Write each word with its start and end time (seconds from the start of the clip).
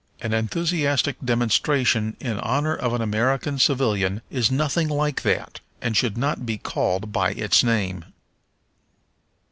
An 0.19 0.33
enthusiastic 0.33 1.17
demonstration 1.23 2.17
in 2.19 2.39
honor 2.39 2.75
of 2.75 2.91
an 2.95 3.03
American 3.03 3.59
civilian 3.59 4.23
is 4.31 4.49
nothing 4.49 4.87
like 4.87 5.21
that, 5.21 5.59
and 5.79 5.95
should 5.95 6.17
not 6.17 6.43
be 6.43 6.57
called 6.57 7.11
by 7.11 7.33
its 7.33 7.63
name. 7.63 8.05